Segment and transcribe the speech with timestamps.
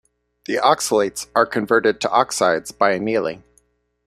[0.47, 3.43] The oxalates are converted to oxides by annealing.